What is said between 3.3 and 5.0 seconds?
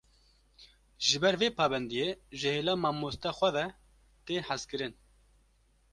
xwe ve, tê hezkirin